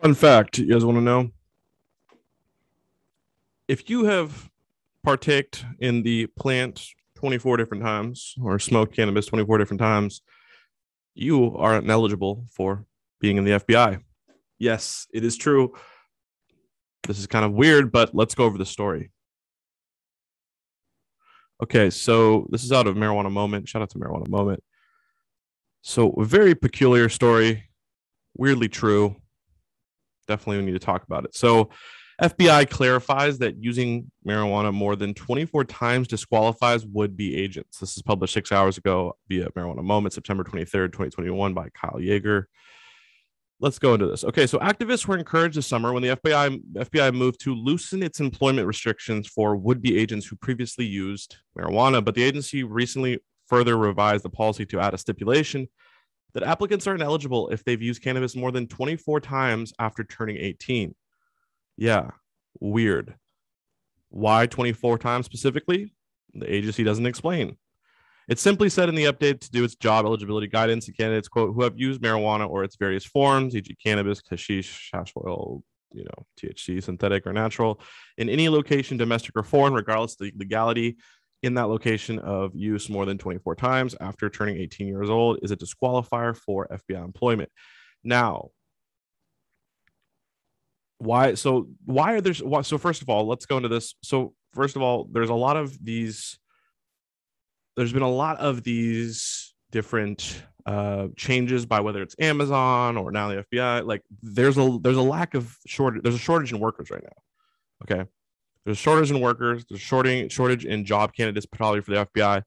Fun 0.00 0.14
fact, 0.14 0.58
you 0.58 0.72
guys 0.72 0.84
want 0.84 0.96
to 0.96 1.02
know? 1.02 1.30
If 3.66 3.90
you 3.90 4.04
have 4.04 4.48
partaked 5.04 5.64
in 5.80 6.02
the 6.02 6.26
plant 6.28 6.86
24 7.16 7.56
different 7.56 7.82
times 7.82 8.36
or 8.40 8.60
smoked 8.60 8.94
cannabis 8.94 9.26
24 9.26 9.58
different 9.58 9.80
times, 9.80 10.22
you 11.14 11.56
are 11.56 11.76
ineligible 11.76 12.46
for 12.52 12.84
being 13.20 13.38
in 13.38 13.44
the 13.44 13.58
FBI. 13.58 14.00
Yes, 14.58 15.08
it 15.12 15.24
is 15.24 15.36
true. 15.36 15.74
This 17.08 17.18
is 17.18 17.26
kind 17.26 17.44
of 17.44 17.52
weird, 17.52 17.90
but 17.90 18.14
let's 18.14 18.36
go 18.36 18.44
over 18.44 18.56
the 18.56 18.66
story. 18.66 19.10
Okay, 21.60 21.90
so 21.90 22.46
this 22.50 22.62
is 22.62 22.70
out 22.70 22.86
of 22.86 22.94
Marijuana 22.94 23.32
Moment. 23.32 23.68
Shout 23.68 23.82
out 23.82 23.90
to 23.90 23.98
Marijuana 23.98 24.28
Moment. 24.28 24.62
So, 25.82 26.14
very 26.18 26.54
peculiar 26.54 27.08
story, 27.08 27.64
weirdly 28.36 28.68
true. 28.68 29.16
Definitely 30.28 30.58
we 30.58 30.66
need 30.66 30.78
to 30.80 30.86
talk 30.86 31.02
about 31.04 31.24
it. 31.24 31.34
So, 31.34 31.70
FBI 32.20 32.68
clarifies 32.68 33.38
that 33.38 33.62
using 33.62 34.10
marijuana 34.26 34.74
more 34.74 34.96
than 34.96 35.14
24 35.14 35.64
times 35.64 36.08
disqualifies 36.08 36.84
would 36.84 37.16
be 37.16 37.36
agents. 37.36 37.78
This 37.78 37.96
is 37.96 38.02
published 38.02 38.34
six 38.34 38.50
hours 38.50 38.76
ago 38.76 39.16
via 39.28 39.48
Marijuana 39.50 39.84
Moment, 39.84 40.12
September 40.12 40.42
23rd, 40.42 40.88
2021, 40.88 41.54
by 41.54 41.68
Kyle 41.68 42.00
Jaeger. 42.00 42.48
Let's 43.60 43.78
go 43.78 43.94
into 43.94 44.06
this. 44.06 44.24
Okay, 44.24 44.48
so 44.48 44.58
activists 44.58 45.06
were 45.06 45.16
encouraged 45.16 45.56
this 45.56 45.66
summer 45.66 45.92
when 45.92 46.02
the 46.02 46.16
FBI 46.16 46.60
FBI 46.74 47.14
moved 47.14 47.40
to 47.40 47.54
loosen 47.54 48.02
its 48.02 48.20
employment 48.20 48.66
restrictions 48.66 49.28
for 49.28 49.56
would-be 49.56 49.96
agents 49.96 50.26
who 50.26 50.36
previously 50.36 50.86
used 50.86 51.36
marijuana, 51.56 52.04
but 52.04 52.16
the 52.16 52.22
agency 52.22 52.64
recently 52.64 53.20
further 53.46 53.76
revised 53.78 54.24
the 54.24 54.30
policy 54.30 54.66
to 54.66 54.80
add 54.80 54.94
a 54.94 54.98
stipulation 54.98 55.68
that 56.34 56.42
applicants 56.42 56.86
are 56.86 56.94
ineligible 56.94 57.48
if 57.48 57.64
they've 57.64 57.80
used 57.82 58.02
cannabis 58.02 58.36
more 58.36 58.52
than 58.52 58.66
24 58.66 59.20
times 59.20 59.72
after 59.78 60.04
turning 60.04 60.36
18. 60.36 60.94
Yeah, 61.76 62.10
weird. 62.60 63.14
Why 64.10 64.46
24 64.46 64.98
times 64.98 65.26
specifically? 65.26 65.94
The 66.34 66.52
agency 66.52 66.84
doesn't 66.84 67.06
explain. 67.06 67.56
It 68.28 68.38
simply 68.38 68.68
said 68.68 68.90
in 68.90 68.94
the 68.94 69.04
update 69.04 69.40
to 69.40 69.50
do 69.50 69.64
its 69.64 69.74
job 69.74 70.04
eligibility 70.04 70.48
guidance 70.48 70.84
to 70.86 70.92
candidates, 70.92 71.28
quote, 71.28 71.54
who 71.54 71.62
have 71.62 71.78
used 71.78 72.02
marijuana 72.02 72.48
or 72.48 72.62
its 72.62 72.76
various 72.76 73.04
forms, 73.04 73.56
e.g., 73.56 73.74
cannabis, 73.82 74.22
hashish, 74.28 74.90
hash 74.92 75.14
oil, 75.16 75.62
you 75.92 76.04
know, 76.04 76.26
THC, 76.38 76.82
synthetic 76.82 77.26
or 77.26 77.32
natural, 77.32 77.80
in 78.18 78.28
any 78.28 78.50
location, 78.50 78.98
domestic 78.98 79.34
or 79.34 79.42
foreign, 79.42 79.72
regardless 79.72 80.12
of 80.12 80.18
the 80.18 80.32
legality 80.36 80.98
in 81.42 81.54
that 81.54 81.68
location 81.68 82.18
of 82.18 82.54
use 82.54 82.88
more 82.88 83.06
than 83.06 83.18
24 83.18 83.54
times 83.54 83.94
after 84.00 84.28
turning 84.28 84.56
18 84.56 84.88
years 84.88 85.08
old 85.08 85.38
is 85.42 85.50
a 85.50 85.56
disqualifier 85.56 86.36
for 86.36 86.66
FBI 86.68 87.04
employment. 87.04 87.50
Now, 88.02 88.50
why 90.98 91.34
so 91.34 91.68
why 91.84 92.14
are 92.14 92.20
there 92.20 92.34
so 92.34 92.76
first 92.76 93.02
of 93.02 93.08
all 93.08 93.26
let's 93.26 93.46
go 93.46 93.56
into 93.56 93.68
this 93.68 93.94
so 94.02 94.34
first 94.52 94.74
of 94.74 94.82
all 94.82 95.08
there's 95.12 95.30
a 95.30 95.34
lot 95.34 95.56
of 95.56 95.76
these 95.84 96.38
there's 97.76 97.92
been 97.92 98.02
a 98.02 98.10
lot 98.10 98.36
of 98.38 98.64
these 98.64 99.54
different 99.70 100.42
uh 100.66 101.06
changes 101.16 101.64
by 101.64 101.78
whether 101.78 102.02
it's 102.02 102.16
amazon 102.18 102.96
or 102.96 103.12
now 103.12 103.28
the 103.28 103.44
fbi 103.52 103.86
like 103.86 104.02
there's 104.22 104.58
a 104.58 104.78
there's 104.82 104.96
a 104.96 105.02
lack 105.02 105.34
of 105.34 105.56
shortage 105.66 106.02
there's 106.02 106.16
a 106.16 106.18
shortage 106.18 106.52
in 106.52 106.58
workers 106.58 106.90
right 106.90 107.04
now 107.04 107.84
okay 107.84 108.10
there's 108.68 108.78
shortage 108.78 109.10
in 109.10 109.20
workers 109.20 109.64
there's 109.68 109.80
shorting 109.80 110.28
shortage 110.28 110.64
in 110.64 110.84
job 110.84 111.12
candidates 111.12 111.46
probably 111.46 111.80
for 111.80 111.92
the 111.92 112.06
fbi 112.06 112.42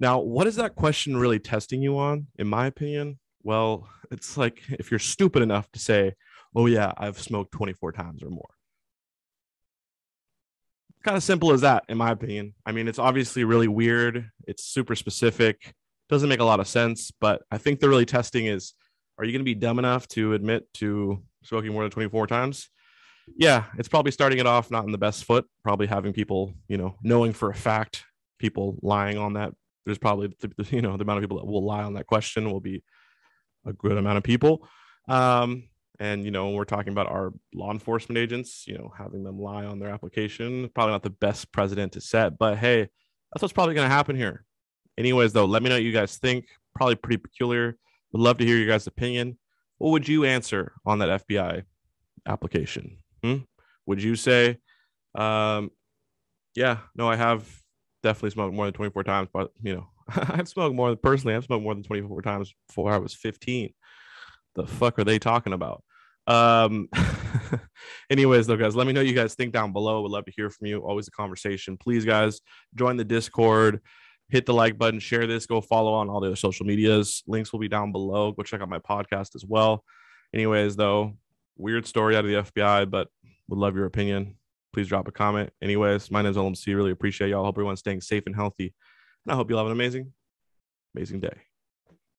now 0.00 0.18
what 0.18 0.46
is 0.46 0.56
that 0.56 0.74
question 0.74 1.16
really 1.16 1.38
testing 1.38 1.82
you 1.82 1.98
on 1.98 2.26
in 2.38 2.46
my 2.46 2.66
opinion 2.66 3.18
well 3.42 3.88
it's 4.10 4.36
like 4.36 4.62
if 4.70 4.90
you're 4.90 4.98
stupid 4.98 5.42
enough 5.42 5.70
to 5.72 5.78
say 5.78 6.14
oh 6.54 6.66
yeah, 6.66 6.92
I've 6.96 7.18
smoked 7.18 7.52
24 7.52 7.92
times 7.92 8.22
or 8.22 8.30
more. 8.30 8.48
Kind 11.04 11.16
of 11.16 11.22
simple 11.22 11.52
as 11.52 11.60
that, 11.60 11.84
in 11.88 11.96
my 11.96 12.10
opinion. 12.10 12.54
I 12.66 12.72
mean, 12.72 12.88
it's 12.88 12.98
obviously 12.98 13.44
really 13.44 13.68
weird. 13.68 14.30
It's 14.46 14.64
super 14.64 14.96
specific. 14.96 15.74
Doesn't 16.08 16.28
make 16.28 16.40
a 16.40 16.44
lot 16.44 16.60
of 16.60 16.66
sense, 16.66 17.12
but 17.20 17.42
I 17.50 17.58
think 17.58 17.80
the 17.80 17.88
really 17.88 18.06
testing 18.06 18.46
is 18.46 18.74
are 19.18 19.24
you 19.24 19.32
going 19.32 19.40
to 19.40 19.44
be 19.44 19.54
dumb 19.54 19.78
enough 19.78 20.06
to 20.08 20.34
admit 20.34 20.72
to 20.74 21.22
smoking 21.42 21.72
more 21.72 21.82
than 21.82 21.90
24 21.90 22.26
times? 22.26 22.68
Yeah, 23.36 23.64
it's 23.78 23.88
probably 23.88 24.12
starting 24.12 24.38
it 24.38 24.46
off 24.46 24.70
not 24.70 24.84
in 24.84 24.92
the 24.92 24.98
best 24.98 25.24
foot, 25.24 25.46
probably 25.62 25.86
having 25.86 26.12
people, 26.12 26.54
you 26.68 26.76
know, 26.76 26.96
knowing 27.02 27.32
for 27.32 27.50
a 27.50 27.54
fact, 27.54 28.04
people 28.38 28.78
lying 28.82 29.18
on 29.18 29.34
that. 29.34 29.54
There's 29.84 29.98
probably, 29.98 30.36
you 30.70 30.82
know, 30.82 30.96
the 30.96 31.02
amount 31.02 31.18
of 31.18 31.22
people 31.22 31.38
that 31.38 31.46
will 31.46 31.64
lie 31.64 31.82
on 31.82 31.94
that 31.94 32.06
question 32.06 32.50
will 32.50 32.60
be 32.60 32.82
a 33.66 33.72
good 33.72 33.96
amount 33.96 34.18
of 34.18 34.24
people. 34.24 34.66
Um, 35.08 35.64
and 36.00 36.24
you 36.24 36.30
know, 36.30 36.50
we're 36.50 36.64
talking 36.64 36.92
about 36.92 37.08
our 37.08 37.32
law 37.54 37.72
enforcement 37.72 38.18
agents, 38.18 38.64
you 38.66 38.78
know, 38.78 38.92
having 38.96 39.24
them 39.24 39.40
lie 39.40 39.64
on 39.64 39.78
their 39.78 39.90
application, 39.90 40.70
probably 40.74 40.92
not 40.92 41.02
the 41.02 41.10
best 41.10 41.50
precedent 41.52 41.92
to 41.92 42.00
set, 42.00 42.38
but 42.38 42.56
hey, 42.56 42.88
that's 43.32 43.42
what's 43.42 43.52
probably 43.52 43.74
going 43.74 43.88
to 43.88 43.94
happen 43.94 44.16
here. 44.16 44.44
Anyways, 44.96 45.32
though, 45.32 45.44
let 45.44 45.62
me 45.62 45.68
know 45.68 45.76
what 45.76 45.82
you 45.82 45.92
guys 45.92 46.16
think. 46.16 46.46
Probably 46.74 46.94
pretty 46.94 47.18
peculiar. 47.18 47.76
Would 48.12 48.22
love 48.22 48.38
to 48.38 48.44
hear 48.44 48.56
your 48.56 48.68
guys' 48.68 48.86
opinion. 48.86 49.38
What 49.78 49.90
would 49.90 50.08
you 50.08 50.24
answer 50.24 50.72
on 50.86 50.98
that 51.00 51.26
FBI 51.26 51.64
application? 52.26 52.98
Hmm? 53.22 53.38
Would 53.86 54.02
you 54.02 54.16
say, 54.16 54.58
um, 55.14 55.70
yeah, 56.54 56.78
no, 56.94 57.08
I 57.08 57.16
have 57.16 57.46
definitely 58.02 58.30
smoked 58.30 58.54
more 58.54 58.66
than 58.66 58.74
24 58.74 59.04
times, 59.04 59.28
but 59.32 59.50
you 59.62 59.76
know, 59.76 59.88
I've 60.08 60.48
smoked 60.48 60.74
more 60.74 60.90
than 60.90 60.98
personally, 60.98 61.34
I've 61.34 61.44
smoked 61.44 61.62
more 61.62 61.74
than 61.74 61.84
24 61.84 62.22
times 62.22 62.54
before 62.68 62.92
I 62.92 62.98
was 62.98 63.14
15. 63.14 63.72
The 64.54 64.66
fuck 64.66 64.98
are 64.98 65.04
they 65.04 65.18
talking 65.18 65.52
about? 65.52 65.82
Um, 66.26 66.88
anyways, 68.10 68.46
though, 68.46 68.56
guys, 68.56 68.76
let 68.76 68.86
me 68.86 68.92
know 68.92 69.00
what 69.00 69.06
you 69.06 69.14
guys 69.14 69.34
think 69.34 69.52
down 69.52 69.72
below. 69.72 70.02
Would 70.02 70.12
love 70.12 70.26
to 70.26 70.32
hear 70.34 70.50
from 70.50 70.66
you. 70.66 70.80
Always 70.80 71.08
a 71.08 71.12
conversation. 71.12 71.76
Please, 71.76 72.04
guys, 72.04 72.40
join 72.74 72.96
the 72.96 73.04
Discord. 73.04 73.80
Hit 74.30 74.44
the 74.44 74.52
like 74.52 74.76
button, 74.76 75.00
share 75.00 75.26
this, 75.26 75.46
go 75.46 75.62
follow 75.62 75.94
on 75.94 76.10
all 76.10 76.20
the 76.20 76.26
other 76.26 76.36
social 76.36 76.66
medias. 76.66 77.22
Links 77.26 77.50
will 77.50 77.60
be 77.60 77.68
down 77.68 77.92
below. 77.92 78.32
Go 78.32 78.42
check 78.42 78.60
out 78.60 78.68
my 78.68 78.78
podcast 78.78 79.34
as 79.34 79.42
well. 79.42 79.84
Anyways, 80.34 80.76
though, 80.76 81.14
weird 81.58 81.86
story 81.86 82.16
out 82.16 82.24
of 82.24 82.30
the 82.30 82.50
FBI, 82.50 82.90
but 82.90 83.08
would 83.48 83.58
love 83.58 83.74
your 83.76 83.86
opinion. 83.86 84.36
Please 84.72 84.88
drop 84.88 85.08
a 85.08 85.12
comment. 85.12 85.50
Anyways, 85.60 86.10
my 86.10 86.22
name 86.22 86.30
is 86.30 86.36
LMC. 86.36 86.74
Really 86.74 86.92
appreciate 86.92 87.30
y'all. 87.30 87.44
Hope 87.44 87.56
everyone's 87.56 87.80
staying 87.80 88.00
safe 88.00 88.24
and 88.26 88.34
healthy. 88.34 88.74
And 89.26 89.32
I 89.32 89.36
hope 89.36 89.50
you'll 89.50 89.58
have 89.58 89.66
an 89.66 89.72
amazing, 89.72 90.12
amazing 90.94 91.20
day. 91.20 91.47